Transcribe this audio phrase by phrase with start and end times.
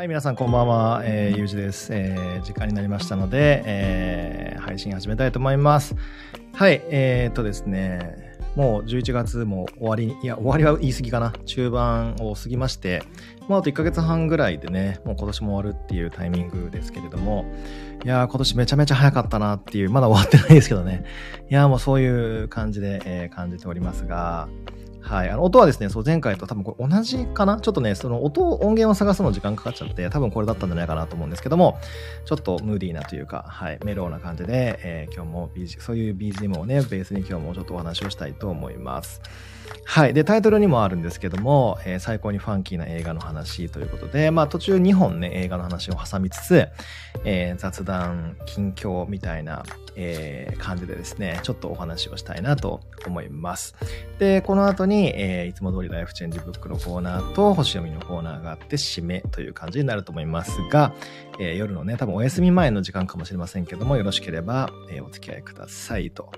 [0.00, 1.02] はい、皆さんこんばんは。
[1.04, 1.92] えー、ゆうじです。
[1.92, 5.94] えー、時間になりましたので、えー、配信始めたいと思います。
[6.54, 11.34] はい、えー、っとですね、もう11月も終わりに、いや、終わりは言い過ぎかな。
[11.44, 13.02] 中盤を過ぎまして、
[13.46, 17.44] もうあと1ヶ月半ぐらいでね、もう今年も終わるっていうタイミングですけれども、
[18.02, 21.04] いやー、今年めちゃめちゃ早かったなっていう、まだ終わってないですけどね。
[21.50, 24.48] いやー、もうそういう感じで、えー感じておりますが、
[25.10, 25.28] はい。
[25.28, 27.60] あの、音はですね、そう、前回と多分これ同じかな？
[27.60, 31.80] ちょっとね、その音、音源を探すの時間かかっちゃって、多分これだったんじゃないかなと思うんですけども、
[32.26, 39.20] ちょっとムーディーなというか、はい、メローな感じで、えー今日も BG、そういう BGM をね、ベースに今日もちょっとお話をしたいと思います。
[39.84, 40.14] はい。
[40.14, 46.68] で、タイトルにもあるんですけども、えー最高にファンキーな映画の話ということで、まあ途中2本ね、映画の話を挟みつつ、
[47.24, 49.64] えー雑談、近況みたいな、
[49.96, 53.74] えー感じでですね、ちょっとお話をしたいなと思います。
[54.18, 60.92] で、この後に、えいつも通りライフチェンジブックのコーナーと星読みのコーナーがあって、締めという感じになると思いますが、
[61.40, 66.30] え夜のね、多分お休み前の時間かもしれませんけども、よろしければ、えお付き合いくださいと。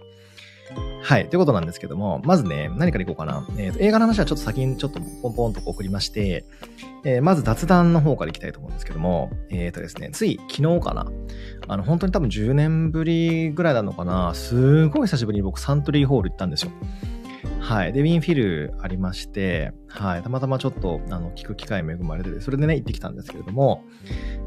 [1.02, 1.28] はい。
[1.28, 3.46] ということなんですけども、まずね、何からいこうかな。
[3.56, 6.44] えーと映画の話はちょっと先にちょっとポンポンと送りまして、
[7.04, 11.10] えーまず雑談の方からいきたいと思うんですけども、えっ、とですね、つい昨日かな。
[11.66, 14.32] あの、本当に多分10年ぶりぐらいなのかな。
[14.34, 16.72] すごい久しぶりに僕サントリーホール行ったんですよ。
[17.60, 17.92] はい。
[17.92, 20.22] で、ウィンフィルありまして、はい。
[20.22, 23.84] たまたまちょっと、あの、聞く機会恵まれてて、それでね、行ってきたんですけれども、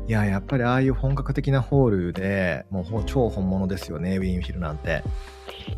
[0.07, 5.03] いや、やっぱりああいう本格的なホールで、もう超本物ですよね、ウィンフィルなんて。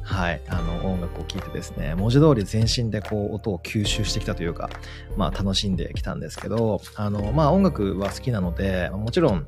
[0.01, 0.41] はい。
[0.47, 4.69] あの、音楽を聴いてですね、文字通り全身でこう、音を吸収してきたというか、
[5.15, 9.47] まあ、楽しんできたんですけど、あの、まあ、音楽は好きなので、もちろん、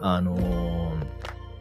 [0.00, 0.92] あの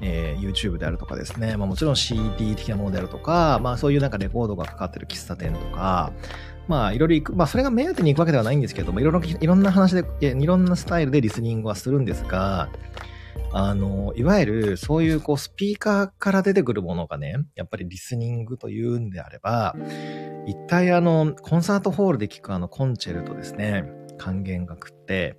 [0.02, 6.12] えー YouTube であるとかですね、まあ、もちろん CD 的なものであるとか、まあそういうなんかレコードがかかってる喫茶店とか、
[6.68, 12.70] まあいろいろ行く、まあそれが目当てに行くわけではないんですけども、いろいろ、いろんな話で、いろんなスタイルでリスニングはするんですが、
[13.52, 19.76] あの、いわゆるそういうこうスピーカーから出てくるものがね、やっぱりリスニングというんであれば、
[20.48, 23.86] 一体あの、コンサートホールで聴くあのコンチェルトですね、
[24.18, 25.38] 管弦楽って、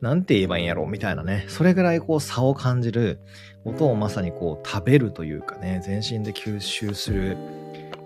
[0.00, 3.20] なんて言えばいいんやろみたいなね、それぐらいこう差を感じる、
[3.64, 7.36] 音をまさにこう食べるというかね、全身で吸収する、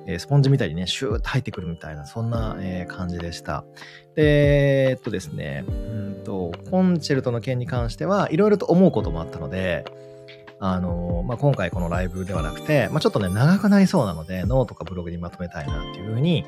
[0.07, 3.65] えースポンジみたいにね、シューッと入ってくるみたいな、そんな、えー感じでした。
[4.15, 9.85] で、えーっとですね、うんと、コンチェルトの件に関しては、いろいろと思うこともあったので、
[10.59, 16.47] あのーまあ、今回このライブではなくて、まあ、ちょっとね、長くなりそうなので、ノートかブログにまとめたいなっていうふうに、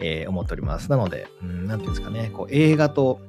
[0.00, 0.90] えー思っております。
[0.90, 3.20] なので、うん、なんていうんですかね、こう映画と、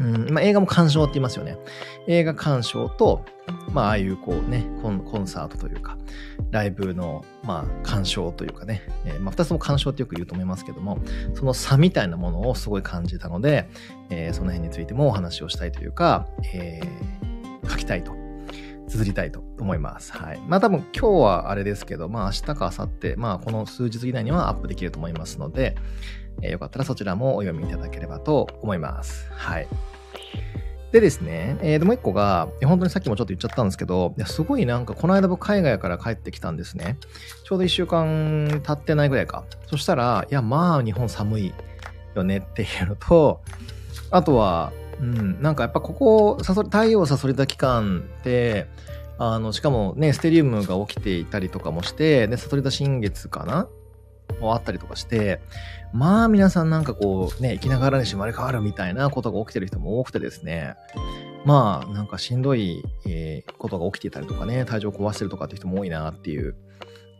[0.00, 1.58] うん、まあ、映画も鑑賞って言いますよね。
[2.06, 3.24] 映画鑑賞と、
[3.72, 5.98] まあ、ああいうこうね、コンコンサートというか、
[6.50, 10.98] ライブの、まあ、鑑賞というかね、えーまあ、二つとも鑑賞ってよく言うと思いますけども、
[11.34, 13.68] その差みたいなものをすごい感じたので、
[14.10, 18.12] えーその辺についてもお話をしたいというか、えー書きたいと、
[18.88, 20.12] 綴りたいと思います。
[20.12, 20.40] はい。
[20.48, 25.76] まあ多分今日はあれですけど、まあ明日か明後日、まあこの数日以内にはアップできると思いますので、
[26.42, 29.28] えーよかったらそちらもお読みいただければと思います。
[29.32, 29.68] はい。
[30.92, 36.96] でですね、えー、でもう一個が、本当にさっきもちょっと言っちゃったんですけど、いやすごいなんか、この間僕海外から帰ってきたんですね。
[37.44, 39.44] ちょうど一週間経ってないぐらいか。
[39.66, 41.54] そしたら、いや、まあ、日本寒い
[42.14, 43.42] よねっていうのと、
[44.10, 48.66] あとは、うん、なんかやっぱここ、太陽をサソリ座期間って、
[49.18, 53.68] あの、しかもね、ステリウムが起きていたりとかもして、で、サソリ座新月かな
[54.40, 55.40] もあったりとかして、
[55.92, 60.74] まあ皆さんなんかこうね、生きながらに生まれ変わるみたいなことが起きてる人も多くてですね、
[61.44, 66.54] まあなんかしんどい、えことが起きていたりとかね、体調を壊してるとかって人も多いなっていう、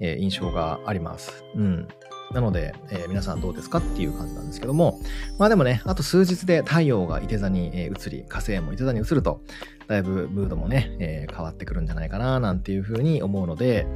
[0.01, 1.45] え印象があります。
[1.55, 1.89] うん。
[2.33, 5.01] なので、えー皆さんどうですかっていう感じなんですけども、
[5.39, 9.41] まあでもね、あと数日で太陽が伊手座にえ移り、火星も伊手座に移ると、
[9.87, 13.87] だいぶムードもね、えー変わってくるんじゃないかななんていうふうに思うので、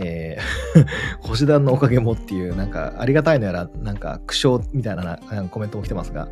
[0.00, 0.86] えー
[1.20, 6.28] 星団のおかげもっていう、なんか、ありがたいのやら、なんか、苦笑みたいななコメントも来てますが、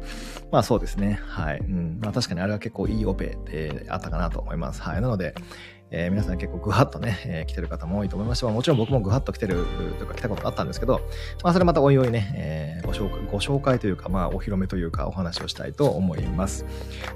[0.52, 1.18] まあそうですね。
[1.22, 1.58] はい。
[1.58, 1.98] うん。
[2.00, 4.80] まあ確かにあれは結構いいオペであったかなと思います。
[4.82, 5.00] はい。
[5.00, 5.34] なので、
[5.90, 11.00] えー皆さん結構グハッとね、えー来てる方も多いと思いますし、もちろん僕もグハッと来てるというか来たことあったんですけど、
[11.42, 16.64] まあそれまたおいおいね、えーご紹介、ご紹介というか、まあお披露目というかお話をしたいと思います。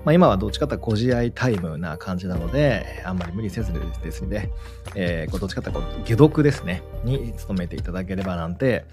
[0.04, 3.72] まあ今はどっちかとご自愛タイムな感じなので、あんまり無理せず
[4.02, 4.50] ですね、
[4.94, 8.84] えーどっちかというとこう解読ですね、に努めていただければなんて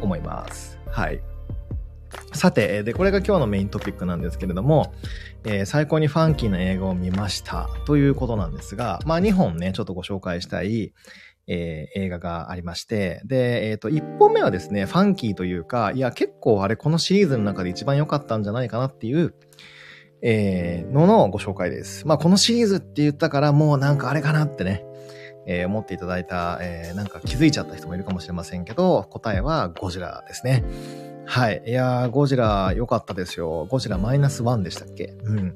[0.00, 0.78] 思います。
[0.88, 1.20] はい。
[2.32, 4.92] さて、で、これが今日のメイントピックなんですけれども、
[5.44, 10.92] えー最高にファンキーな映画を見ましたということなんですが、まあ2本ね、ちょっとご紹介したい、
[11.46, 19.34] えー映画がありまして、で、えっ、と、1本目はですね、ファンキーというか、いや、結構あれ、このシリーズの中で一番良かったんじゃないかなっていう、
[20.22, 22.06] えー、ののご紹介です。
[22.06, 24.84] まあ、このシリーズって言ったからもうなんかあれかなってね、
[25.46, 31.09] えー、思っていただいた、えー、なんか気づいちゃった人もいるかもしれませんけど、答えはゴジラですね。
[31.26, 31.62] はい。
[31.64, 33.66] いやー、ゴジラ良かったですよ。
[33.70, 35.14] ゴジラマイナスワンでしたっけ？
[35.22, 35.54] うん。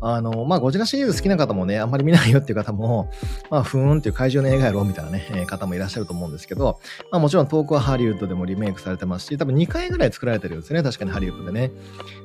[0.00, 3.10] あの、まあ、ゴジラシリーズ好きな方もね、あんまり見ないよっていう方も、
[3.50, 6.80] まあ、ふーんっていう怪獣の映画やろうみたいなね、方もいらっしゃると思うんですけど、
[7.10, 10.82] まあ、もちろん遠くはハリウッドでもリメイクされてますし、多分2回ぐらい作られてるんですね。
[10.82, 11.70] 確かにハリウッドでね。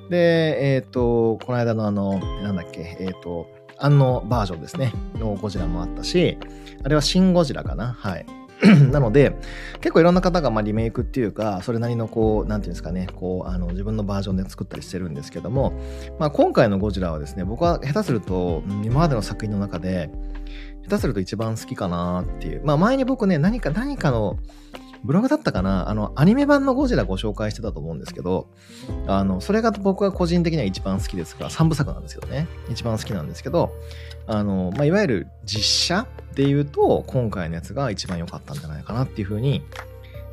[0.10, 3.48] で、えっ、ー、と、この間のあの、なんだっけ、えっ、ー、と、
[3.78, 6.38] あのバージョンですね、のゴジラもあったし、
[6.84, 7.92] あれはシン・ゴジラかな？
[7.92, 8.26] はい。
[8.92, 9.36] なので、
[9.82, 15.74] 結構いろんな方がまリメイクっていうか、それなりのこう、なんていうんですかね、こう、あの、自分のバージョンで作ったりしてるんですけども、
[16.20, 20.10] まあ今回のゴジラはですね、僕は下手すると、今までの作品の中で、
[20.84, 22.62] 下手すると一番好きかなっていう。
[22.64, 24.38] まあ前に僕ね、何か、何かの、
[25.06, 28.50] ブログだったかなあの、アニメ版のゴジラご紹介してたと思うんですけど、
[29.06, 32.48] あの、それが僕は個人的には一番好きですが、3部作なんですけどね。
[32.72, 33.72] 一番好きなんですけど、
[34.28, 39.64] あの、まあ、いわゆる実写で言うと、今回のやつが一番良かったんじゃないかなっていうふうに、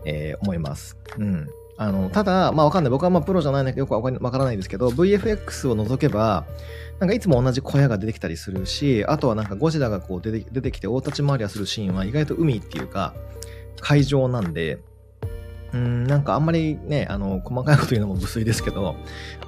[0.04, 0.96] えー、思います。
[1.18, 1.48] うん。
[1.78, 2.90] あの、ただ、まあわかんない。
[2.90, 6.44] 僕はまあプロじゃないんだけど、よくわからないですけど、VFX を除けば、
[7.00, 13.14] なんかいつも同じ小屋が出てきたりするし、あとはなんかゴジラがこう出て出てきて大立ち回りはするシーンは意外と海っていうか、
[13.80, 14.78] 海上なんで、
[15.72, 18.96] うん、なんかあんまりね、あの、細かいこと言うのも無粋ですけど、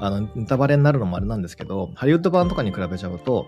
[0.01, 3.47] あの、ネタバレになるのもあれなんですけど、ハリウッド版とかに比べちゃうと、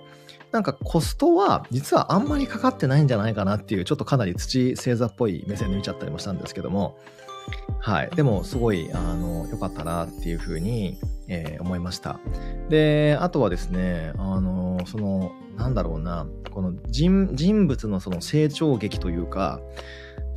[0.52, 6.99] なんかコストは実はあんまりかかってないんじゃないかなっていう、ちょっとかなり土星座っぽい目線で見ちゃったりもしたんですけども、
[7.78, 8.11] はい。
[8.17, 10.99] でも、すごい、あの、良かったなっていうふうに、
[11.29, 12.19] えー、思いました。
[12.69, 19.61] で、あとはですね、あの、その、なんだろうな、この人、人物のその成長劇というか、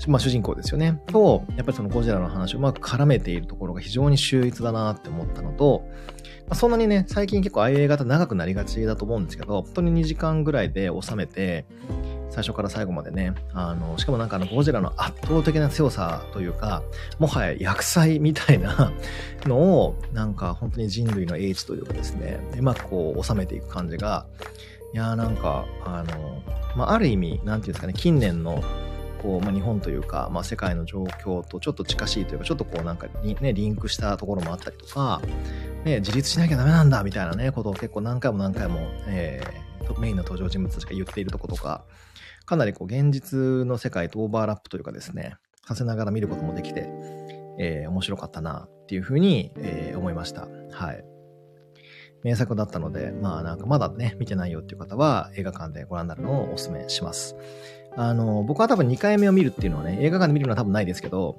[0.07, 1.01] まあ主人公ですよね。
[1.07, 5.83] と、やっぱりそのゴジラの話をうまく絡めているところが非常に秀逸だなって思ったのと、
[6.49, 11.65] まあ、そんなにね、最近結構ああいう映画って長くなりがちだと思うんですけど、本当に2時間ぐらいで収めて、
[12.31, 16.83] 最初から最後までね、あの、しかもなんかあの、ゴジラの圧倒的な強さというか、
[17.17, 18.91] もはや薬剤みたいな
[19.45, 24.25] のを、なんか本当に人類の英知というかですね、うまくこう収めていく感じが、
[24.93, 26.41] いやーなんか、あの、
[26.75, 28.63] まあ、ある意味、なんていうんですかね、近年の
[29.21, 35.21] こう、まあ、日本というか、まあ、世界の状況とちょっと近しいというか、ちょっとこうなんかね、リンクしたところもあったりとか、
[35.85, 41.85] ね、自立しなきゃダメなんだみたいなね、ことを結構何回も何回も、えー、メインの登場人物たちが言っているとことか、
[42.45, 45.35] かなりこう現実の世界とオーバーラップというかですね、
[45.67, 46.89] させながら見ることもできて、
[47.59, 50.47] えー、面白かったなっていうふうに、えー、思いました。
[50.71, 51.03] はい。
[52.23, 57.35] 名作だったので、まあなんかまだね、見てないよっていう方は映画館でご覧になるのをお勧めします。
[57.95, 61.37] あの、僕は多分2回目を見るっていうのはね、映画館で見るのは多分ないですけど、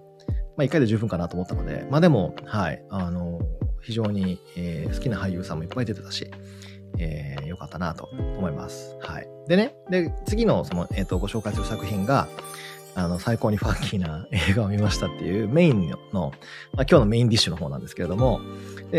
[0.56, 3.40] まあ1回で十分かなと思ったので、まあでも、はい、あの、
[3.82, 6.30] 非常に、えー、好きな俳優さんもいっぱい出てたし、
[6.98, 8.08] えー、よかったなと
[8.38, 8.96] 思います。
[9.00, 9.28] はい。
[9.48, 12.28] でね、で、次のその、えっ、ー、と、ご紹介する作品が、
[12.94, 16.30] あの、最高にファンキーな映画を見ましたっていうメインの、まあ、
[16.82, 18.40] 今日のメインディッシュの方なんですけれども、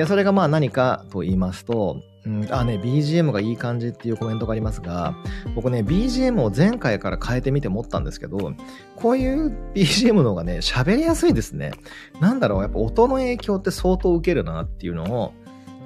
[0.07, 5.15] それがまあ何かと言いますと、うん、あね、BGM がいい感じっていうコメントがありますが、
[5.55, 8.53] 僕ね、BGM を前回から変えてみて思ったんですけど、
[8.95, 11.71] こういう BGM の方がね、喋りやすいですね。
[12.19, 15.33] なんだろう、やっぱ音の影響って相当受けるなっていうのを、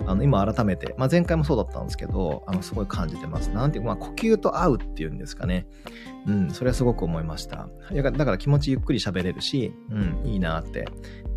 [0.07, 3.47] あの、今改めて、まあ、前回もそうだったんですけど、あの、すごい感じてます。
[3.49, 5.65] なんていうか、まあ、呼吸と合うっていうんですかね。
[6.27, 7.69] うん、それはすごく思いました。
[7.91, 10.87] だから気持ちゆっくり喋れるし、うん、いいなって、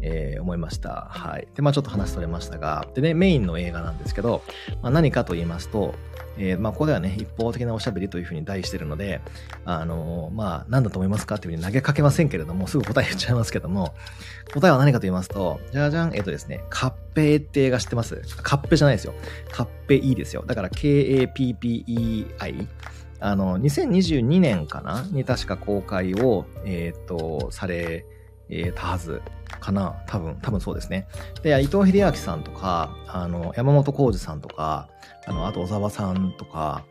[0.02, 1.08] えー、思いました。
[1.10, 1.48] はい。
[1.54, 4.42] で、まあちょっと話それましたが、でね、メインの映画なんですけど、
[4.82, 5.94] まあ、何かと言いますと、
[6.38, 9.20] えー、まあここではね、一方的なおしゃべりというふうに題してるので、
[9.64, 13.94] あのー、まあ何だと思いますかっていうふうに投げかけませんけれども、すぐ答え言っちゃいますけども、
[14.54, 18.22] 答えは何かと言いますと、じゃじゃん、えっ、とですね、カッペーって映画知ってます？
[18.42, 19.14] カッペじゃないですよ。
[19.50, 20.44] カッペいいですよ。
[20.46, 22.68] だから K-A-P-P-E-I。
[23.20, 25.04] あの、2022年かな？
[25.10, 28.06] に確か公開を、えっ、と、され、
[28.48, 29.20] え、たはず
[29.60, 30.02] かな。
[30.06, 31.06] 多分、多分そうですね。
[31.42, 34.88] で、伊藤英明さんとか、あの、山本浩二さんとか、
[35.26, 36.84] あの、あと小沢さんとか、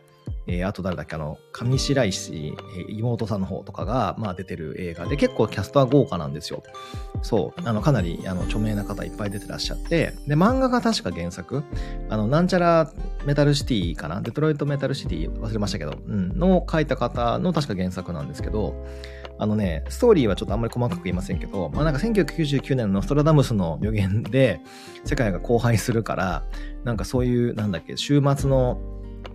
[0.47, 5.05] えー、あと誰だっけ、あの、上白石、えー、妹さんの方とかが、まあ出てる映画。
[5.05, 6.63] で、結構キャストは豪華なんですよ。
[7.21, 7.61] そう。
[7.67, 11.63] あの、かなり、あの、著名な方いっぱい出てらっしゃって、で、漫画が確か原作、
[12.09, 12.89] あの、なんちゃら
[13.25, 14.21] メタルシティかな。
[14.21, 18.73] デトロイトメタルシティ忘れましたけど、うん、の書いた方の確か原作なんですけど、
[19.39, 24.61] あのね、ストーリーはちょっとあんまり細かく言いませんけど、まあなんか1999年のストラダムスの予言で
[25.05, 26.43] 世界が荒廃するから、
[26.83, 28.79] なんかそういう、なんだっけ、週末の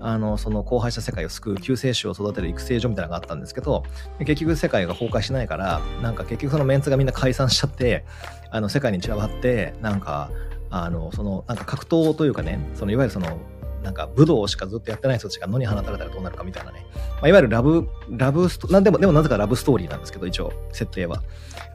[0.00, 3.84] あの、その荒廃した世界を救う救世主を育てる育成所みたいなのがあったんですけど、
[4.18, 8.04] 結局世界が崩壊しないから、なんか結局そのメンツがみんな解散しちゃって、
[8.50, 10.30] あの、世界に散らばって、なんか、
[10.70, 13.38] あの、その、なんか格闘というかね、その、いわゆるその、
[13.82, 16.86] なんか武道しかずっとやってない人たちが野に放たれたらどうなるかみたいなね。
[16.94, 21.22] まあ、いわゆるラブ、ラブスト、なんでも、でもなぜかラブストーリーなんですけど、一応、設定は。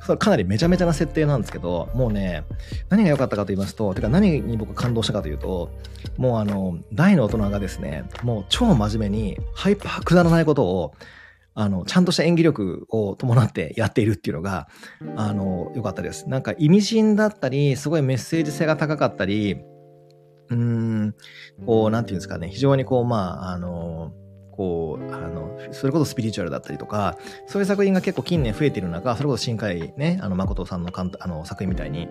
[0.06, 2.44] それかなりめちゃめちゃな設定なんですけど、もうね、
[2.90, 5.70] 何が良かったかと言いますと、てか何に僕感動したかというと、
[6.18, 10.94] もうあの、大の大人がですね、もう超真面目に、ハイパーくだらないことを、
[11.60, 14.68] あの、ちゃんとした演技力を伴ってやっているっていうのが、
[15.16, 16.30] あの、良かったです。
[16.30, 19.58] なんか意味深だったり、すごいメッセージ性が高かったり、
[20.50, 21.16] うん、
[21.66, 24.14] こう、なんていうんですかね、非常にこう、まあ、あの、
[24.52, 32.08] こう、あの、それこそスピリチュアルだったりとか、そういう作品が結構近年増えている中、それこそ新海ね、あの、誠さんのかんあの作品みたいに。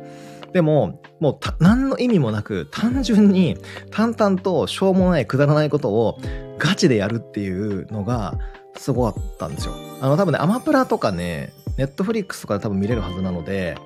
[0.52, 3.59] でも、もう何の意味もなく、単純に
[3.90, 6.19] 淡々としょうもないくだらないことを
[6.59, 8.38] ガチでやるっていうのが、
[8.78, 9.75] すごかったんですよ。
[10.00, 13.76] あの、多分ね、アマプラとかね、ネットフリックスとかで多分見れるはずなので、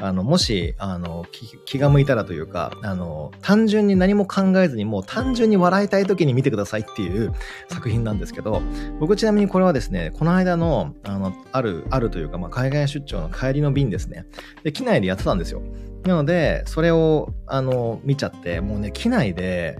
[0.00, 1.26] あの、もし、あの、
[1.64, 7.32] 気が向いたらというか、あの、単純に何も考えずに、もう単純に笑いたい時に見てくださいっていう
[7.68, 8.62] 作品なんですけど、
[9.00, 14.26] 僕ちなみにこれはですね、この間の、あの、ある、あるというか、まあ、海外出張の帰りの便ですね。
[14.62, 15.62] で、機内でやってたんですよ。
[16.04, 19.78] なので、それを、あの、見ちゃって、もうね、機内で、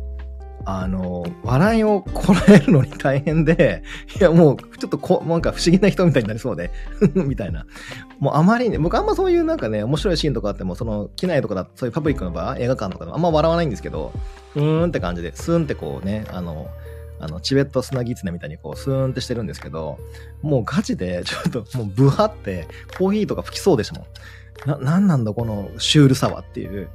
[0.71, 3.83] あの、笑いをこらえるのに大変で、
[4.21, 6.71] いやもうちょっとこ、なんか不思議な人みたいになりそうで、
[7.17, 7.65] みたいな。
[8.19, 14.13] もうあまりね、僕あんまそういうなんかね、面白いシーンとかあっても、その、機内とかだ、そういうパブリックの場、映画館とかでもあんま笑わないんですけど、
[14.57, 16.69] うーんって感じで、スーンってこうね、あの、
[17.19, 19.97] あの、チベット砂ギツネみたいにこう、スーンってしてるんですけど、
[20.43, 24.07] もうガチで、ちょっともうブハって、コーヒーとか吹きそうでしたも
[24.67, 24.83] ん。
[24.83, 26.91] な、なんなんだこのシュールさはっていう。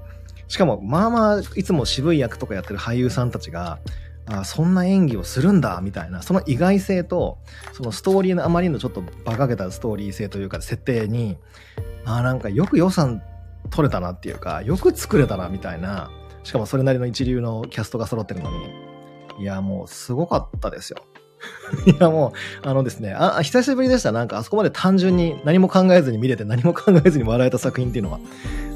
[0.53, 3.79] しかも、まあまあ、いつも渋い役とかやってる俳優さんたちが、
[4.27, 7.39] あそんな演技をするんだ、みたいな、その意外性と、
[7.71, 11.39] そのストーリーのあまりのちょっと馬鹿げたストーリー性というか、設定に、
[12.05, 13.23] あなんかよく予算
[13.71, 16.11] 取れたなっていうか、よく作れたな、みたいな、
[16.43, 18.69] しかもそれなりの一流のキャストが揃ってるのに、
[19.39, 20.99] いや、もうすごかったですよ。
[21.91, 22.33] いやも
[22.63, 24.11] う、あのですねあ、久しぶりでした。
[24.11, 28.19] なんかあそこまで単純に何も考えずに見れて何も考えずに笑えた作品っていうのは、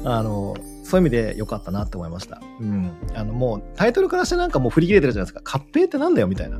[0.04, 0.56] あの、
[0.88, 2.40] そういう意味で良かったなって思いました。
[2.60, 2.90] うん。
[3.14, 5.58] あの、もうタイトルからしてなんかもう振り切れてるじゃないですか。
[5.58, 6.58] 合併ってなんだよみたいな。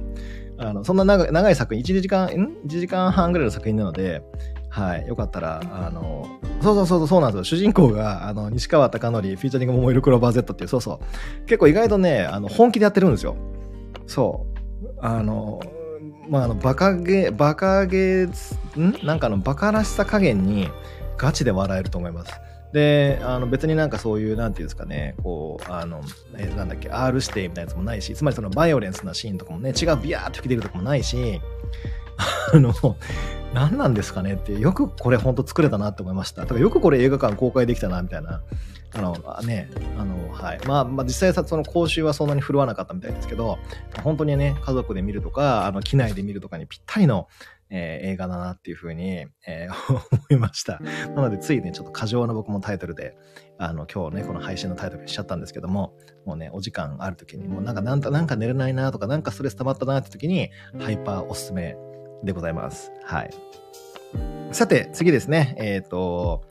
[0.58, 2.30] あの、そんな長長い作品、1時間、ん
[2.66, 4.22] ?1 時間半ぐらいの作品なので、
[4.68, 5.06] はい。
[5.08, 6.28] よかったら、あの、
[6.60, 7.44] そうそうそうそうなんですよ。
[7.44, 11.46] 主人公が、あの、西川貴則、フィーチャリング桃色クローバー Z っていう、そうそう。
[11.46, 13.36] 結構意外とね、あの、本気でやってるんですよ。
[14.06, 14.46] そ
[14.82, 14.88] う。
[15.00, 15.60] あの、
[16.28, 18.32] まあ、あの、バカげ、バカげ、ん？
[19.02, 20.70] なんかのバカらしさ加減に
[21.16, 22.32] ガチで笑えると思います。
[22.72, 26.02] で、あの別になんかそういう、なんていうんですかね、こう、あの、
[26.36, 31.40] え、なんだっけ、R 指定みたいなやつもないし、つまりそのバイオレンスなシーンとかもね、血がビヤーって吹き出るとかもないし、
[32.52, 32.74] あの、
[33.54, 36.42] 何なんですかねって、よくこれほんと作れたなって思いました。
[36.42, 38.42] だからよくこれ映画館公開できたな、みたいな。
[38.94, 40.60] あの、ね、あの、はい。
[40.66, 43.58] まあ、まあ、実際、その講習はそんなに振るわなかったみたいですけど、
[44.02, 47.28] 本当にね、家族で見るとか、あの、機内で見るとかにぴったりの、
[47.70, 50.80] えー、映画だなっていうふうに、えー、 思いました。
[51.14, 53.16] なので、ついね、ちょっと過剰な僕もタイトルで、
[53.58, 55.94] あの、今日ね、この配信のタイトルにしちゃったんですけども、
[56.24, 61.76] もうね、お時間ある時に、もうなんか、なんか、なんか寝れないなとか、なんかストレス溜まったなって時に、ハイパーおすすめ
[62.24, 62.92] でございます。
[63.04, 63.30] はい。
[64.52, 65.54] さて、次ですね。
[65.58, 66.42] えっ、ー、と、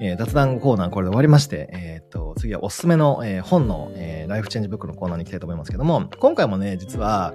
[0.00, 7.34] えー、雑談コーナーこれで終わりまして、えっ、ー、と、次はおすすめの、えー、本の、えー、ライフチェンジブックのコーナーに行きたいと思いますけども、今回もね、実は、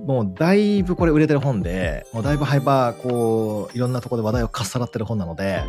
[0.00, 5.62] もうだいぶこれ売れてる本で、もうだいぶハイパー、こう、いろんなところで話題をかっさらってる本なので、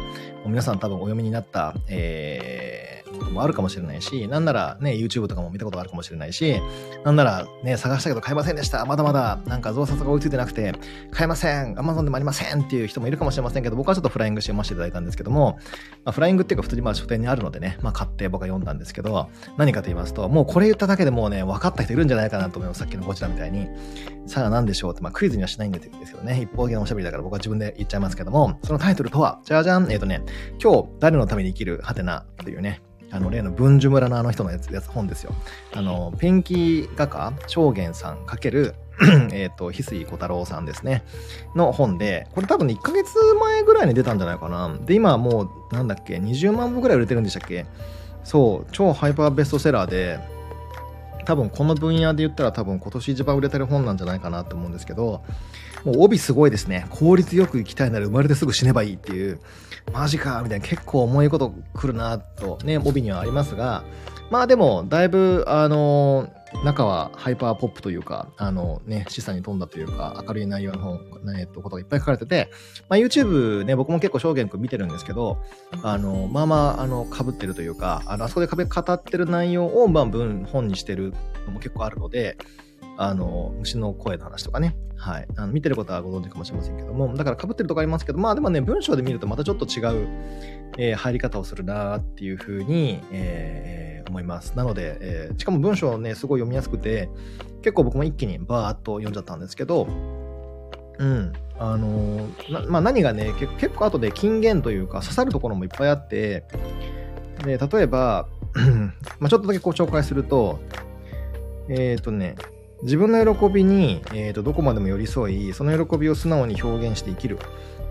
[0.44, 2.95] もう皆さん多分お読みになった、えー、
[3.36, 6.60] もあるかもしれないし、なんならね、YouTube とかも見たことがあるかもしれないし、
[7.04, 8.86] なんならね、探したけど買えませんでした。
[8.86, 10.74] まだまだなんか増刷が追いついてなくて、
[11.12, 11.76] 買えません。
[11.76, 15.60] Amazon でもありませんっていう人もいるかもしれませんけど、僕はちょっとフライングして読ませていただいたんですけども、
[16.04, 22.80] まあ、フライングっていうか普通にまあ書店にあるのでね、まあ買って僕は読んだんですけど、何かと言いますと、もうこれ言っただけでもうね、分かった人いるんじゃないかなと思います。
[22.80, 23.68] さっきのこちらみたいに。
[24.28, 30.24] さあ何でしょうって、まあクイズにはしないんですけどね、一方的なおしゃべりだから僕は自分で言っちゃいますけども、そのタイトルとは、じゃじゃん、えっ、ー、とね、
[30.62, 31.80] 今日誰のために生きる？
[31.84, 32.82] ハテナというね、
[33.12, 35.34] あの例の文殊村のあの人のやつやつ本ですよ。
[35.74, 38.76] あのペンキ画家長元さんかける
[39.34, 41.04] えっと、翡翠小太郎さんですね。
[41.54, 44.74] の本で、これ多分1ヶ月前ぐらいに出たんじゃないかな。
[44.86, 47.66] で、今もう、なんだっけ、20万部ぐらい売れてるんでしたっけ
[48.24, 50.20] そう、超ハイパーベストセラーで、
[51.26, 55.24] 多分この分野で言ったら多分今年一番売れてる本なんじゃないかなと思うんですけど、
[55.84, 56.88] もう帯すごいですね。
[56.90, 59.40] 効率よく生きたいなら生まれてすぐ死ねばいいっていう、
[59.94, 60.66] マジかみたいな。
[60.66, 63.84] 結構重いこと来るなとね、帯にはありますが、
[64.32, 66.30] まあでも、だいぶ、あの
[66.64, 71.00] 中はハイパーポップというか、あのね、資産に富んだというか、明るい内容の本、
[71.40, 72.50] えっと、ことがいっぱい書かれてて、
[72.90, 75.38] まあ、YouTube ね、僕も結構証言くん見てるんですけど、
[75.84, 81.14] あの、まあまあ、あの、被ってるというか、あの、あそこで壁語ってる内容を、まあ、文、本にしてる
[81.46, 82.38] のも結構あるので、
[82.98, 84.76] あの、虫の声の話とかね。
[84.98, 85.28] はい。
[85.36, 90.08] あの見てることはご存知かもしれませんけども、だから被ってるとこありますけど、まあでもね、文章で見るとまたちょっと違う、
[90.78, 94.54] えー、入り方をするなっていうふうに、えー、思います。
[94.56, 97.10] なので、えー、しかも文章ね、すごい読みやすくて、
[97.62, 99.88] 結構僕も一気にバーっと読んじゃったんですけど、
[100.98, 101.34] うん。
[101.60, 102.28] あの、
[102.68, 106.46] まあ何がね、結構後で金言というか刺さるところもいっぱいあって、
[107.44, 108.28] で、例えば、
[109.20, 110.60] まあちょっとだけご紹介すると、
[111.68, 112.36] えっ、ー、とね、
[112.86, 117.40] 自分の喜びに、えーと、どこまでも寄り添い、その喜びを素直に表現して生きる。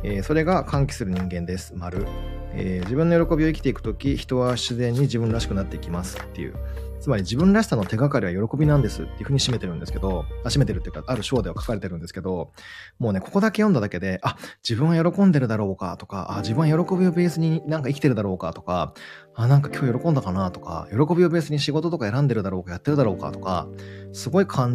[0.05, 1.75] えー、それが歓喜する人間です。
[1.75, 2.07] 丸。
[2.53, 6.55] えー、自分の喜びを生きていくとき、人は自然に自分らしくなっていきますっていう。
[7.01, 12.53] つまり自分らしさの手がかりは喜びなんですっていうふうに締めてるんですけど、あ締めてるっていうか、ある章では書かれてるんですけど、
[13.01, 14.37] もうね、ここだけ読んだだけで、あ、
[14.67, 18.95] 自分は喜んでるだろうかとか、あ、自分は喜びをベースになんか生きてるだろうかとか、
[19.37, 20.51] あ、なんか今日喜んだかな？
[20.51, 23.33] とか、喜びをベースに仕事とか選んでるだろうか、やってるだろうか？
[23.33, 23.67] とか、
[24.13, 24.69] すごい考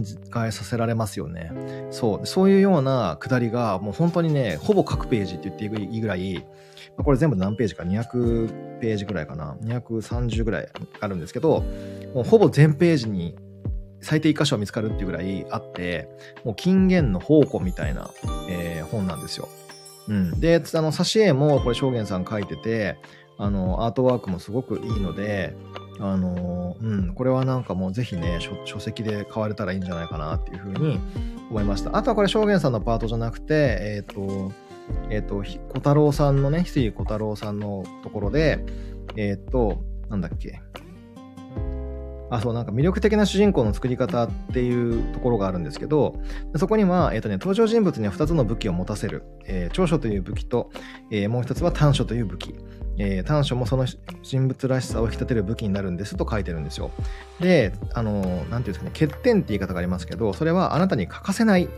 [0.46, 1.52] えさせられますよね。
[1.92, 6.46] そう、そういうようなくだりが、もう本当にね、ほぼ各ページって言っていいぐらい、
[6.98, 10.68] これ全部何ページか、200ページぐらいかな、230ぐらい
[11.00, 11.64] あるんですけど、
[12.14, 13.36] もうほぼ全ページに
[14.02, 16.10] 最低1箇所見つかるっていうぐらいあって、
[16.44, 18.12] もう金言の宝庫みたいな、
[18.50, 19.48] えー、本なんですよ。
[20.10, 20.40] うん。
[20.40, 22.98] で、あの、挿絵もこれ証言さん書いてて、
[23.40, 25.56] あの、アートワークもすごくいいので、
[26.00, 31.00] あの、うん、これはなんかもうぜひね書、籍で買われたらいいんじゃないかなっていうふうに
[31.50, 31.96] 思いました。
[31.96, 34.52] あとはこれ証言さんのパートじゃなくて、えっ、ー、と、
[35.10, 38.64] えっ、ー、と、小太郎さんのね、翡翠小太郎さんのところで、
[39.16, 40.62] えっ、ー、と、なんだっけ。
[42.30, 46.20] あ、そう、なんか魅力的な主人公の作り方っていうところがあるんですけど、
[46.58, 49.24] そこには、えっ、ー、とね、登場人物には2つの武器を持たせる。
[49.46, 50.72] えー、長所という武器と、
[51.10, 52.56] えー、もう1つは短所という武器。
[53.00, 53.86] えー、短所もその
[54.22, 56.92] 人物らしさを引き立てる武器になるんですと書いてるんですよ。
[57.40, 61.70] で、あの、なんていうんですかね、欠点って言い方がありますけど、それはあなたに欠かせない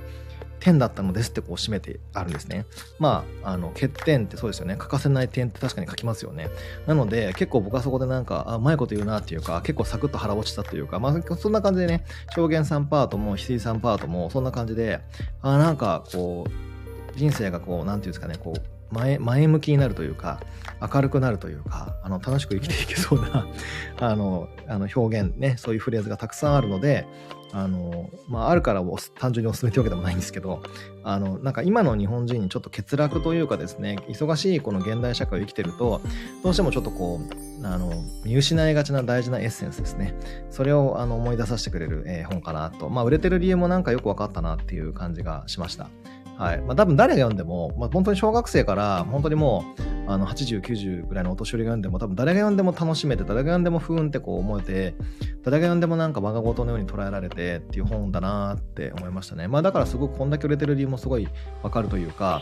[0.59, 2.65] 点だったのですってこう締めてあるんですね。
[2.99, 4.77] まあ、あの、欠点ってそうですよね。
[4.77, 6.49] 欠かせない点って確かに書きますよね。
[6.87, 12.05] なので、結構僕はそこでなんか、あ、うまいこと言うなっていうか、結構サクッと腹落ちたというか、まあ、そんな感じでね、
[12.35, 15.01] 証言さんパートも、翡翠さんパートも、そんな感じで、
[15.41, 20.39] あ、なんかこう、人生がこう、なんていうんですかね、こう、前、前向きになるというか、
[20.81, 23.47] 明るくなるというか、あの、楽しく生きていけそうな
[23.99, 27.05] あの、あの表現ね、そういうフレーズがたくさんあるので、
[27.53, 28.81] あの、まあ、あるから
[29.15, 30.63] 単純にお勧めというわけでもないんですけど、
[31.03, 36.01] あの、なんか今の日本人にちょっと欠落というかですね、忙しいこの現代社会を生きてると、
[36.43, 37.91] どうしてもちょっとこう、あの、
[38.23, 40.15] 見失いがちな大事なエッセンスですね。
[40.49, 42.89] それをあの思い出させてくれる、えー、本かなと。
[42.89, 45.89] まあ、売れてる理由もなんかよく分かったなっていう感じがしました。
[46.37, 46.61] はい。
[46.61, 54.95] まあ、多分誰が読んでも、まあ、本当に小学生から、本当にもう、あの、80、90ぐらいのお年寄りが読んでも、多分誰が読んでも楽しめて、誰が読んでもふーんってこう思えて、
[55.43, 59.47] 誰が読んでもなんか我が事のように捉えられてっていう本だなって思いましたね。
[59.47, 61.27] まあ、だからすごくこんだけ売れてる理由もすごい
[61.63, 62.41] わかるというか、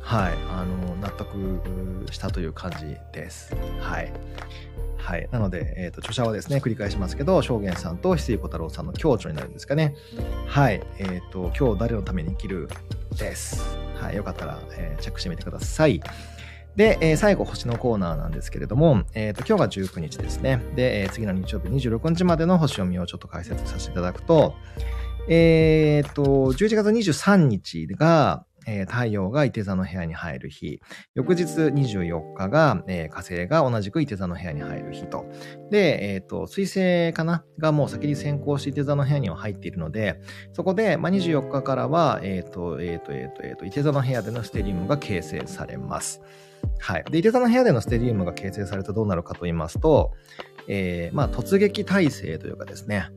[0.00, 0.32] はい。
[0.50, 1.32] あの、納得
[2.10, 3.54] したという感じです。
[3.80, 4.12] はい。
[4.96, 5.28] はい。
[5.30, 9.94] なので、えっ、ー、と、著者はですね、繰り返しますけど、証言さんと翡翠小太郎さんの共著になるんですかね。
[10.46, 10.82] はい。
[10.98, 12.68] えっ、ー、と、今日誰のために生きる
[13.18, 13.76] です。
[14.00, 14.16] はい。
[14.16, 16.00] よかったら、えー、チェックしてみてください。
[16.76, 20.62] で、えー、最後、星のコーナーなんですけれども、えっ、ー、と、今日が19日ですね。
[20.76, 24.54] で、えー、次の日曜日26日までの星読みをちょっと解説させていただくと、
[25.28, 30.80] えっ、と、11月23日が、えー、太陽が伊手座の部屋に入る日。
[31.14, 35.24] 翌日24日が、えー、火星が同じく伊手座の部屋に入る日と。
[35.70, 37.44] で、えっ、ー、と、水星かな？
[37.58, 40.20] がもう先に先行して伊手座の部屋には入っているので、
[40.52, 46.20] そこで、まあ、24日からは、えっ、と、えっ、と、えっ、と、えっ、と、伊手座の部屋でのステリウムが形成されます。
[46.78, 47.04] はい。
[47.10, 50.12] で、伊手座の部屋でのステリウムが形成されるとどうなるかと言いますと、
[50.68, 53.08] えー、まあ、突撃体制というかですね、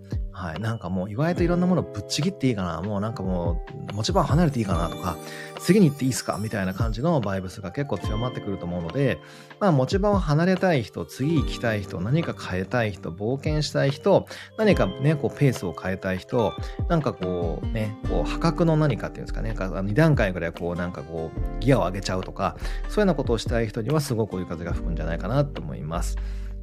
[0.41, 0.59] はい。
[0.59, 2.81] なんかもう、意外といろんなものぶっちぎっていいかな。
[2.81, 3.61] もうなんかも
[3.91, 5.17] う、持ち場離れていいかなとか、
[5.59, 9.19] 次に行っていいすかみたいな感じのバイブスが結構強まってくると思うので、
[9.59, 14.25] まあ持ち場を離れたい人、次行きたい人、何か変えたい人、冒険したい人、
[14.57, 16.53] 何かね、こうペースを変えたい人、
[16.87, 22.55] なんかこうね、こう破格の何かっていうんですかね、2段階ぐらいこうなんかこうギアを上げちゃうとか、
[22.87, 26.17] そういうようなことをしたい人にはすごく追い風が吹くんじゃないかなと思います。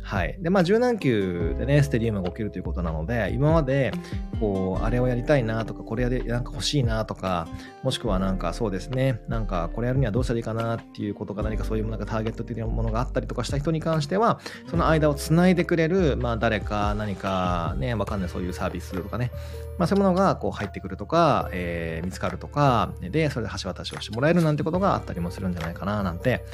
[0.08, 0.38] はい。
[0.40, 3.92] で、まあ、柔軟球でね、ステリウムが起きるということなので、今まで、
[4.40, 7.46] こう、あれをやりたいなとか、これやで、なんか欲しいなとか、
[7.82, 14.40] もしくはなんかそうですね、なんかこれやるにはどうしたらいいかなっていうことが何かそういうなんかターゲット的なものがあったりとかした人に関しては、
[14.70, 19.30] その間をつないでくれる、まあ、誰か何かね、わかんないそういうサービスとかね、
[19.76, 26.46] まあ、そういうものがこう入ってくるとか、えー、見つかるとか、で、それで橋渡しをしてもらえるなんてことがあったりもするんじゃないかななんて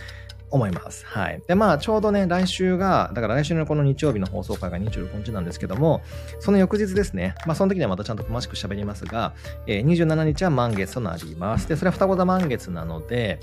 [0.55, 1.05] 思います。
[1.07, 1.43] はい。
[1.47, 6.03] で、まあ、ちょうどね、来週が、だから来週のこの日曜日の放送会が26日なんですけども、
[6.39, 9.35] その翌日ですね、まあ、その時にはまたちゃんと詳しく喋りますが、
[9.67, 11.69] えー、27日は満月となります。
[11.69, 13.41] で、それは双子座満月なので、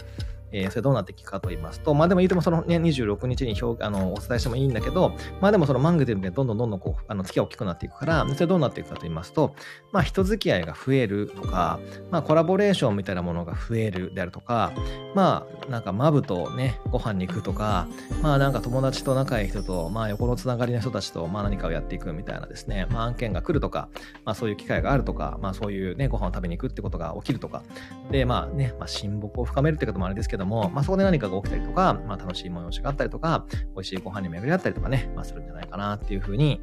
[0.52, 9.56] えー、それどうなっていくかと言いますと、まあでも言うてもそのね、26日に表あのお伝えしてもいいんだけど、まあでもその満月でどんどんどんどんこう、あの月が大きくなっていくから、それどうなっていくかと言いますと、
[9.92, 14.74] まあ人付き合いが増えるとか、まあコラボレーションみたいなものが増えるであるとか、
[15.16, 17.88] まあなんかマブとね、ご飯に行くとか、
[18.22, 23.90] まあなんか友達と仲いい人と、まあ横のつながりの人たちと、まあ何かをやっていくみたいなですね、まあ案件が来るとか、
[24.26, 27.64] まあそういう機会があるとか、まあそういうね、ご飯を食べに行くってことが起きるとか、
[28.12, 36.62] で、まあね、まあ親睦を深めるってこともあれですけども、まあそこで何かが起きたりとか、まあ、楽しい催しがあったりとか、美味しいご飯に巡り合ったりとかね、まあ、するんじゃないかなっていうふうに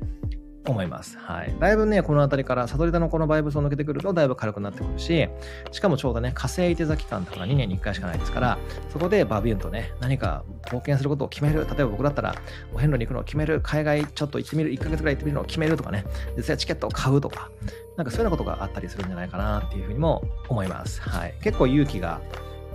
[0.70, 1.18] 思います。
[1.18, 1.54] はい。
[1.58, 5.28] だいぶね、この辺りから、悟り座のこのバイブスを抜けてくると、だいぶ軽くなってくるし、
[5.72, 8.58] しかもちょうどね、火星手座期間とか2年に1回しかないですから、
[8.92, 11.66] そこでバビューンとね、何か冒険することを決める。
[11.66, 12.34] 例えば僕だったら、
[12.74, 13.60] お遍路に行くのを決める。
[13.62, 14.70] 海外ちょっと行ってみる。
[14.70, 16.04] 1ヶ月ぐらい行ってみるのを決めるとかね、
[16.36, 17.50] 実際チケットを買うとか、
[17.96, 21.00] なんかそういうようなことがあったりするんじゃないかなっていうふうにも思います。
[21.00, 21.34] はい。
[21.42, 22.20] 結構勇気が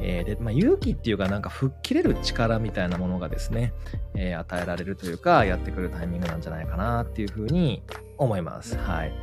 [0.06, 3.74] えー、で、まあ、勇気っていうかなんか吹っ切れる力みたいなものがですね、
[4.16, 7.82] えー、与えられるというか、やってくるタイミングなんじゃないかなっていうふうに
[8.18, 8.78] 思います。
[8.78, 9.13] はい。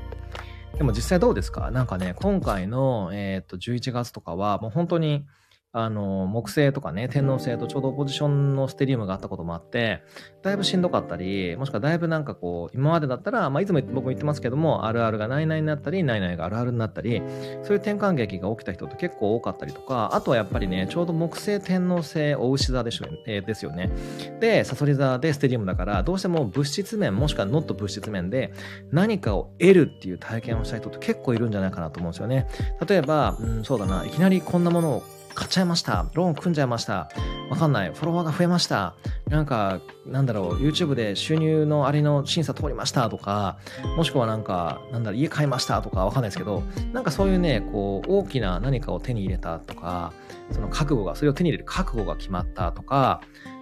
[0.78, 1.70] でも実際どうですか？
[1.70, 5.26] なんかね、今回の、えー、っと、11月とかは、もう本当に、
[5.72, 10.02] あの、木星とかね、天王星とちょうどポジションのステリウムがあったこともあって、
[10.42, 17.22] だいぶしんどかったり、もしくはだいぶなんかこう、今までだったら、まあ、いつも僕も言ってますけども、あるあるがないないになったり、ないないがあるあるになったり、
[17.62, 23.92] そういう転換劇が起きた人って結構多かったりとか、あとはやっぱりね、ちょうど木星、天王星、お牛座でしょ、えー、ですよね。
[24.40, 28.52] で、サソリ座でステリウムだから、どうしても物質面、もしくはノット物質面で、
[28.90, 32.48] 何かを得るっていう体験をした人って結構いるんじゃないかなと思うんですよね。
[32.88, 35.02] 例えば、うん、そうだな、いきなりこんなものを
[35.34, 36.06] 買っちゃいました。
[36.14, 37.10] ローン組んじゃいました。
[37.50, 37.92] わかんない。
[37.92, 38.94] フォロワーが増えました。
[39.28, 43.58] なんか、なんだろう、YouTube で収入のあれの審査通りましたとか、
[43.96, 46.62] もしくはなんか、なんだろう、家買いましたとかわかんないですけど、
[46.92, 50.12] なんかそういうね、こう、大きな何かを手に入れたとか、
[50.50, 53.20] その覚悟が、それを手に入れる覚悟が決まったとか、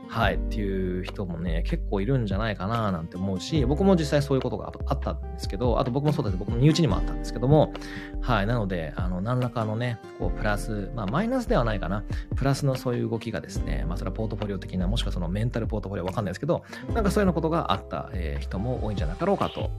[0.08, 6.36] はい、っていう人もね、結構いるんじゃないかななんて思うし、僕も実際そういうことがあったんですけど、あと僕もそうです。
[6.36, 7.72] 僕も身内にもあったんですけども、
[8.20, 12.04] はい、なので、あの、何らかのね、こう、プラス、まあ、マイナスではないかな、
[12.36, 19.70] プラスのそういう動きがですね、まあ、それはポートフォリオ的な、もしくはそのメンタルポートフォリオわかんないですけど、なんかそういうようなことがあった、えー、人も多いんじゃなかろうかと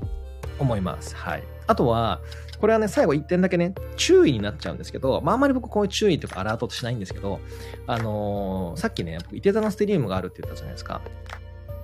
[0.60, 1.16] 思います。
[1.16, 1.44] はい。
[1.68, 2.22] あとは、
[2.60, 7.40] これはね、最後1点だけね、注意になっちゃうんですけど、まあ、あんまり僕こういう注意とかアラートとしないんですけど、
[7.88, 11.02] あのー、さっきね、僕、いて座のステリウムがあるって言ったじゃないですか。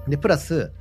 [0.07, 0.71] で、プラス、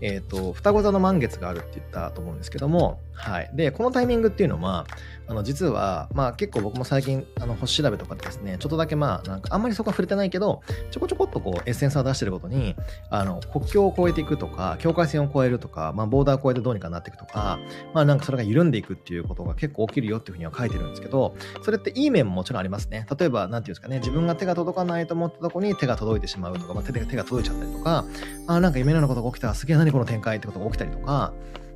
[0.00, 3.50] えっ、ー、と、双子座の満月があるって言ったと思うんですけども、はい。
[3.54, 4.86] で、このタイミングっていうのは、
[5.32, 12.76] あの、実は、まあ結構僕も最近、あの、星調べとかでですね、ちょっとだけまあ、なんかあんまりそこは触れてないけど、ちょこちょこっとこう、エッセンスを出してることに、
[13.08, 17.58] あの、国境を越えていくとか、境界線を越えるとか、まあ、ボーダーを越えてどうにかなっていくとか、
[17.94, 23.06] まあなんかそれが緩んでいくっていうことが結構起きるよっていうふうには書いてるんですけど、それっていい面ももちろんありますね。
[23.18, 28.04] 例えば、なんていうんですかね、自分が手が届かないと思ったとこに手が届いてしまうとか、まあ、手で手が届いちゃったりとか、
[28.46, 31.32] あ、なんか夢のようなことが起きたらすげえ何この展開ってことが起きたりとか、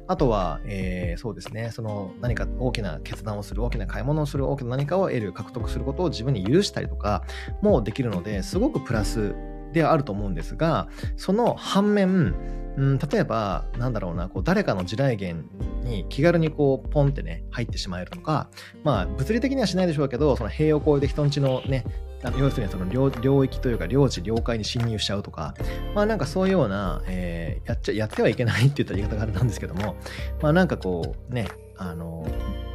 [0.08, 7.24] あとは、えー、そうですね、その何か大きな決断をする、大きな買い物をする、大きな何かを得る、獲得することを自分に許したりとか
[7.62, 9.34] もできるので、すごくプラス
[9.72, 12.34] であると思うんですが、その反面、
[12.76, 15.38] うん、例えば、なんだろうな、こう誰かの地雷原
[15.82, 18.50] に気軽にこう、ポンってね、入ってしまえるとか、
[18.84, 21.84] まあ、物理的にはしないでしょうけど、その塀を越えて人んちのね、
[22.22, 25.54] あの要するにその領域というか領地、領海に侵入しちゃうとか、
[25.94, 29.96] まあなんかそういうような、えー、やっちゃ、やってはいけないって言った言い方があれなんですけども、
[30.42, 32.26] まあなんかこうね、あの、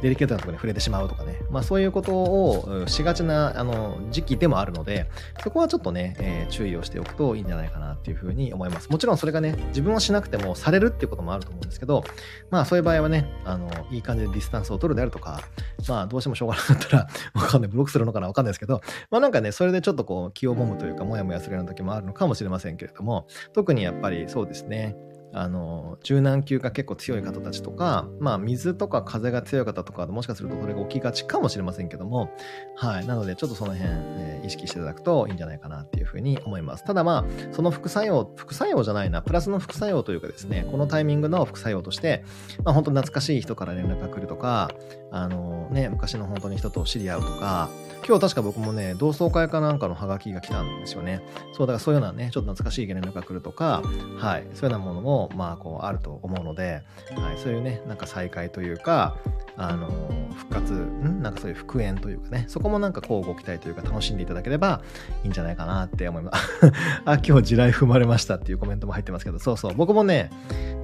[0.02, 5.06] デリケートなところに触れてしまうとかね、まあそういうことをしがちなあの時期でもあるので、
[5.42, 8.90] そこはちょっとね、えー、注意をしておくといいんじゃないかなっていうふうに思います。
[8.90, 12.02] もちろんそれがね、自分はしなくてもされるっていうこともあると思うんですけど、
[12.50, 15.40] まあそういう場合はね、あの、いい感じでディスタンスを取るであるとか、
[15.88, 24.96] まあどうしてもしょうがなかったら、 わかんない、ブロックするのかなわかんないですけど、まあなんかね、それでちょっとこう気をもむというか、もやもやするような時もあるのかもしれませんけれども、特にやっぱりそうですね、
[25.34, 32.30] あの、柔軟球が結構強い方たちとか、まあ、水とか風が強い方とか、もしかするとそれが起きがちかもしれませんけども、
[32.76, 33.06] はい。
[33.06, 36.84] なので、ちょっとその辺、えー、意識していただくといいんじゃないかなっていうふうに思います。
[36.84, 42.24] ただまあ、その副作用、副作用じゃないな、プラスの副作用というかですね、このタイミングの副作用として、
[42.64, 44.70] まあ、本当懐かしい人から連絡が来るとか、
[45.10, 47.70] あのね、昔の本当に人と知り合うとか、
[48.06, 51.22] 今日確か僕もね、同窓会かなんかのハガキが来たんですよね。
[51.52, 53.82] そう、だからそういうようなね、ちょっと懐かしい連絡が来るとか、
[54.18, 56.82] はい、そういうようなものもまあ、こう、あると思うので、
[57.16, 59.16] はい、そういうね、なんか再会というか、
[59.56, 59.88] あの
[60.34, 61.22] 復活、ん？
[61.22, 64.82] なんかそういう復縁というかね、そこもなんかこうご期待というか楽しんでいただければ
[65.24, 66.72] いいんじゃないかなって思います。
[67.04, 70.30] あ、今日地雷踏まれましたっていうコメントも入ってますけど、そうそう、僕もね、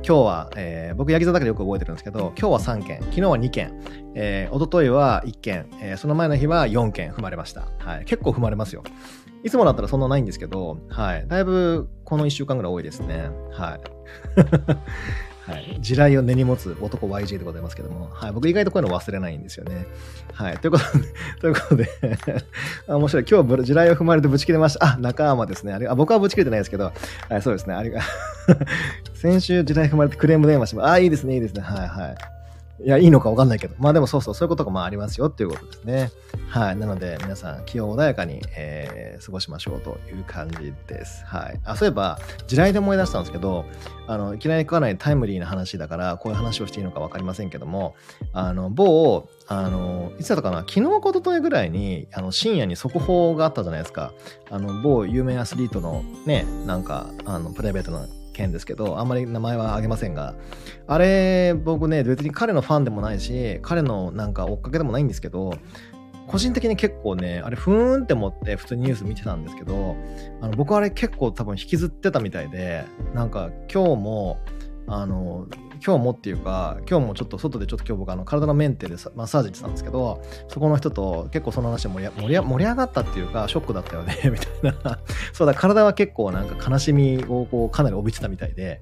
[0.06, 3.72] 今日は、えー、僕、ヤギ座だけでよく覚えてるんですけど、今日は3件、昨日は2件、
[4.14, 7.68] えー、一昨日は1件、えー、その前の日は4件踏まれました。
[7.78, 8.04] はい。
[8.04, 8.82] 結構踏まれますよ。
[9.44, 11.26] いつもだったらそんなないんですけど、はい。
[11.26, 13.30] だいぶこの1週間ぐらい多いですね。
[13.52, 13.80] はい。
[15.50, 15.78] はい。
[15.80, 18.32] 地雷を根に持つ男 YG でございますけども、はい。
[18.32, 19.86] 僕意外とこういうの忘れないんですよね。
[20.34, 20.58] はい。
[20.58, 21.04] ということで、
[21.40, 21.88] ということで
[22.86, 23.24] あ、 面白い。
[23.30, 24.84] 今日地雷を踏まれてぶち切れました。
[24.84, 25.72] あ、仲間ですね。
[25.72, 26.92] あれあ僕はぶち切れてないですけど、
[27.30, 27.74] はい、そうですね。
[27.74, 28.02] あれが
[29.14, 30.92] 先週地雷踏まれてクレーム電話しました。
[30.92, 31.62] あ、いいですね、いいですね。
[31.62, 32.37] はいはい。
[32.84, 33.74] いや、いいのかわかんないけど。
[33.78, 36.10] まあでもそうそう、そういうことがまあありますよっていうことですね。
[36.48, 36.76] はい。
[36.76, 41.24] なので、皆さん、気を穏やかに、えー、過ごしましょうという感じです。
[41.24, 41.60] はい。
[41.64, 43.64] あ、そういえば、地雷で思い出したんですけど、
[44.06, 47.96] あの、いきなりかなりタイムリーな話だから、こういう話をしていいのかわかりませんけども、
[48.32, 54.12] あの、某、あの、いつだったかな昨日かとといぐらいに、あの、深夜に速報があったじゃないですか。
[54.50, 58.06] あの、某有名アスリートのね、なんか、あの、プライベートの
[58.38, 60.34] 件ですけど、あんまり名前は挙げませんが、
[60.86, 65.52] あれ、僕ね、別に彼のファンでもないし、彼のなんか追っかけでもないんですけど、
[66.28, 69.96] 個人的に結構ね、あれ、ふーんって思って普通にニュース見てたんですけど、
[70.40, 74.38] あの僕あれ結構多分引きずってたみたいで、なんか今日も、
[74.86, 75.46] あの、
[75.84, 84.98] 今日もっていうか、今日もちょっと外でちょっと今日僕あの体のメンテでマッサージしてたんですけど、そこの人と結構その話で盛り上がったっていうか、ショックだったよね みたいな。
[85.32, 88.80] そうだ、体は結構なんか悲しみをこうかなり帯びてたみたいで、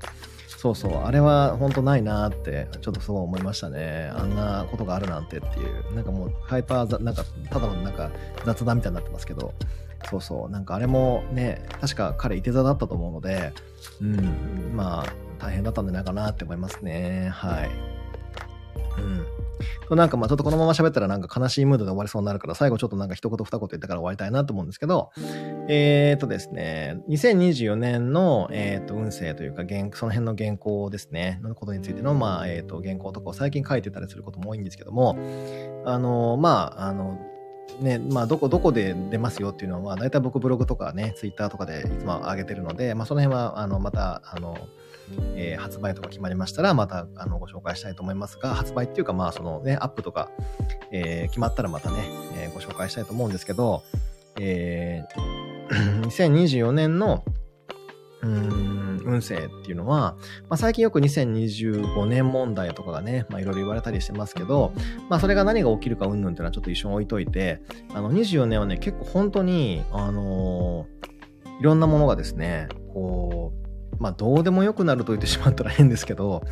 [0.57, 4.11] そうそう、あれは本当ないなって、ちょっとすごい思いましたね。
[4.17, 8.11] あんなことがあるなんてっていう、なんかもうハイパー、なんかただのなんか
[8.45, 9.53] 雑談みたいになってますけど、
[10.11, 13.53] そうそう、なんかあれもね、確か彼いて座だったと思うので、
[14.01, 15.07] うん、まあ、
[15.39, 17.29] 大変だったんじゃないかなって思いますね。
[17.33, 17.71] はい。
[19.01, 19.97] うん。
[19.97, 25.11] なんかまあちょっとこのまま喋ったらなんか悲しいムードで終わりそうになるから、最後ちょっとなんか一言二言言ってから終わりたいなと思うんですけど、
[25.69, 35.17] えっ、ー、とですね、2024年の、えっ、ー、と、運勢というか、その辺の原稿ですね、のことについての、まあ、えっ、ー、と、原稿とかを最近書いてたりすることも多いんですけども、
[35.85, 37.19] あの、まあ、あの、
[37.81, 44.57] ね、まあ、どこ、どこで出ますよっていうのは、大体僕ブログとかね、ツイッターとかでいつも上げてるので、まあ、その辺は、あの、また、あの、
[45.37, 50.31] えー、発売とか決まりましたら、またあのご紹介したいと思いますが、発売っていうか、まあ、そのね、アップとか、
[50.91, 51.99] えー、決まったらまたね、
[52.37, 53.83] えー、ご紹介したいと思うんですけど、
[54.39, 57.25] えー、 2024年の、
[58.23, 58.76] うん、
[59.07, 60.17] 運勢っていうのは、
[60.49, 64.73] まあ、最近よく2025年問題とかがね、まあ、いろいろ言われたりしてますけど、
[65.09, 67.63] まあ、それが何が起きるかうんぬんっていうのはちょっと一緒に置いといて、
[67.95, 73.67] あの、24年はね、結構本当に、あのー、いろんなものがですね、こう、
[74.03, 76.43] まあ、どうでもよくなると言ってしまったら変ですけど、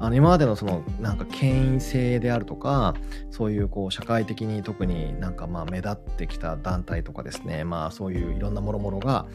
[0.00, 2.94] あの今までのそのなんか権威性であるとか、
[3.30, 9.26] そういうこう社会的に特になんかまあ目立ってきた団体とかですね、まあそういういろんなもろもろが、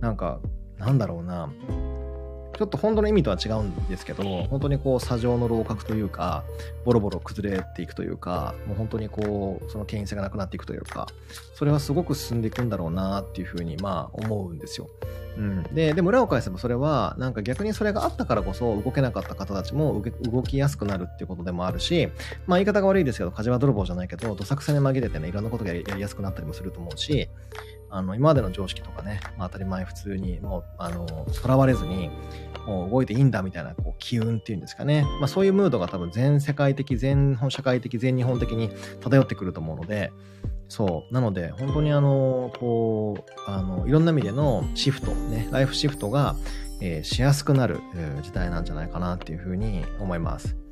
[0.00, 0.40] なんか
[0.78, 1.50] なんだろうな、
[2.56, 6.44] ちょっと本当の意味とは違うんですけど、本当にこう、砂上の楼閣というか、
[6.84, 11.08] ボロボロ崩れていくというか、もう本当にこう、その権威性がなくなっていくというか、
[11.54, 14.88] それはすごく進んでいくんだろうなっていうふうに、まあ、思うんですよ。
[15.36, 15.62] うん。
[15.74, 22.08] で、でも裏を返せばそれは、なんか逆にそれがあったからこそ動けなかった方たちも動きやすくなるっていうことでもあるし、
[22.46, 27.28] まあ言い方が悪いですけど、火事場泥棒じゃないけど、どさくさに紛れてね、いろんなことがやりやすくなったりもすると思うし、
[27.94, 32.10] あの、今までの常識とかね、まあ、当たり前普通に、もう、あの、囚われずに、
[32.66, 35.06] もう動いていいんだみたいな、こう、機運っていうんですかね。
[35.20, 40.12] まあ、そういうムードが多分全世界的、全社会的、全日本的に漂ってくると思うので、
[40.68, 41.14] そう。
[41.14, 46.34] なので、本当にあの、こう、あの、いろんな意味でのシフト、ね、ライフシフトが、
[46.80, 50.63] えー、しやすくなる、えー、時代なんじゃないかなっていうふうに思います。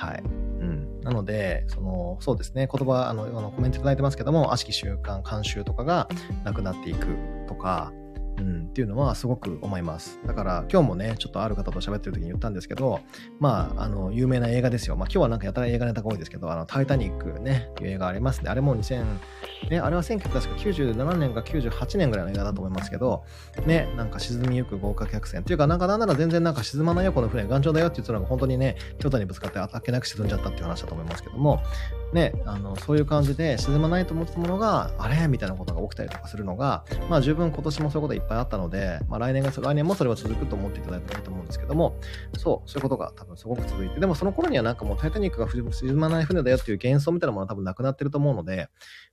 [0.00, 0.22] はい。
[0.22, 0.28] う
[0.64, 1.00] ん。
[1.02, 6.08] なので、その、そうですね、言葉、あの、あのコメントいただいてますけども、悪しき習慣、慣習とかが
[6.44, 7.06] なくなっていく
[7.46, 7.92] とか、
[8.40, 10.18] うん、っていうのはすごく思います。
[10.26, 13.00] だから今日もね、ちょっとある方と喋ってる時に言ったんですけど、
[13.38, 14.96] まあ、あの、有名な映画ですよ。
[14.96, 18.50] まあ今日はなんかやたら映画ネタが多いですけど、あの、タイタニックね、いう映画ありますね。
[18.50, 19.04] あれも2000、
[19.70, 23.24] ね、あれは1997年か98年ぐらいの映画だと思いますけど、
[23.66, 25.42] ね、なんか沈みゆく豪華客船。
[25.42, 31.60] っていうか、なんかなんなら全然なんか沈まないよ、この船、頑丈だよって言ってたのが本当にね、京都にぶつかってあっけなく沈んじゃったっていう話だと思いますけども、
[32.12, 35.28] ね、あの、そういう感じで沈まないと思ってたものが、あれ？
[35.28, 41.96] みたいなことが起きたりとかするのが、まあ十分今年もそういうこといっぱいあったので、まあ来年が、来年もそれは続くと思っていただいたらいいと思うんですけども、
[42.36, 48.68] そう、そういうことが多分すごく続いて、でもその頃にはなんかもうタイタニックが沈まない船だよっていう幻想みたいなものは多分なくなってると思うので、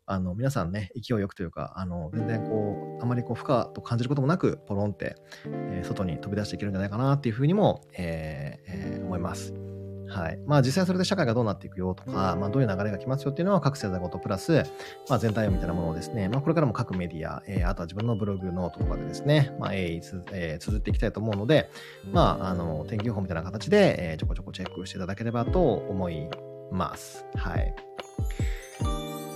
[0.05, 9.76] あの、皆さんね、勢いよくというか、あの、全然こう、あまりこう、負荷と感じることもなく、ポロンって、えー、外に飛び出していけるんじゃないかなっていうふうにも、えーえー、思います。
[10.07, 10.39] はい。
[10.45, 14.63] まあ実際それで社会がどうなっていくよとか、まあどういう流れが来ますよっていうのは各世代ごとプラス、
[15.09, 21.69] まあ全体みたいなものをですね、まあこれからも各メディア、えー、あとは自分のブログノートとかでですね、まあ鋭意つ、えー、綴っていきたいと思うので、
[22.11, 26.29] まああの、天気予報みたいな形で、えー、ちょこちょこチェックしていただければと思い
[26.71, 27.25] ます。
[27.35, 27.75] はい。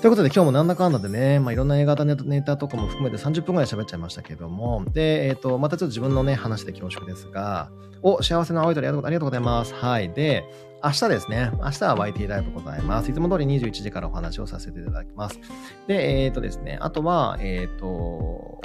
[0.01, 7.69] ということで今日もなんだかんだでね、まあ、いろんな映画ネタとかも含めて30分ぐらい喋っちゃいましたけども、で、えっ、ー、と、またちょっと自分のね、話で恐縮ですが、
[8.01, 9.75] お、幸せな青い鳥ありがとうございます。
[9.75, 10.11] はい。
[10.11, 10.43] で、
[10.83, 11.51] 明日ですね。
[11.53, 13.11] 明日は YT ライブございます。
[13.11, 15.39] いつも通り21時からお話をさせていただきます。
[15.85, 18.59] で、えっ、ー、とですね、あとは、えっ、ー、と、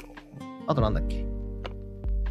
[0.66, 1.26] あとなんだっけ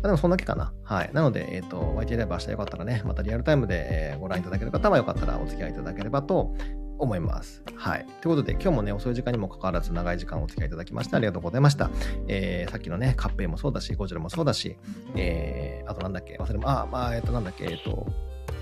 [0.01, 0.73] でもそんだけかな。
[0.81, 1.11] はい。
[1.13, 6.55] なので、えっ、ー、と、YT ライブ明日よかったらね、またリアルタイムでご覧いただける方はよかったらお付き合いいただければと
[6.97, 7.63] 思います。
[7.75, 8.05] はい。
[8.21, 11.89] ということで、今日もね、遅い時間にもかかわらず長い時間お付き合いいただきましてありがとうございました。
[12.27, 14.77] えー、さっきのね、カッペイもそうだし、ゴジラもそうだし、
[15.15, 18.07] えー、あとなんだっけ、忘れも、あ、まあ、えっ、ー、と、なんだっけ、えっ、ー、と、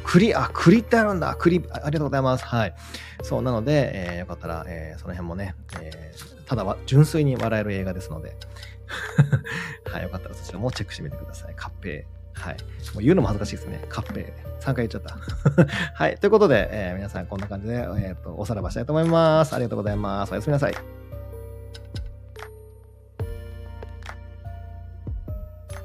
[0.03, 1.35] 栗、あ、栗ってあるんだ。
[1.35, 2.45] 栗、ありがとうございます。
[2.45, 2.75] はい。
[3.21, 8.35] そう、なので、えー、よかったら、えー、その辺もね、えー、ただは純粋に笑える映画ですので、
[9.89, 11.53] はい、よかったらそちらもチェックしてみてください。
[11.55, 12.22] カッペイ。
[12.33, 12.57] はい。
[12.93, 13.85] もう言うのも恥ずかしいですね。
[13.89, 15.17] カッペ3回言っちゃった。
[15.93, 16.17] はい。
[16.17, 19.53] ということで、えー、皆さんこんな感じで、えっ、と、おさらばしたいと思います。
[19.53, 20.31] ありがとうございます。
[20.31, 21.02] おやすみなさい。